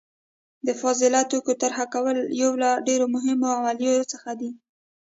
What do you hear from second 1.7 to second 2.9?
کول یو له